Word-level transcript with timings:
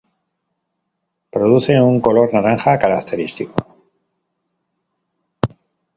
Produce 1.35 1.79
un 1.79 1.99
color 2.01 2.33
naranja 2.33 2.79
característico. 2.79 3.55